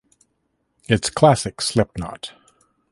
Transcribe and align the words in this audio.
It’s 0.87 1.11
classic 1.11 1.61
Slipknot. 1.61 2.33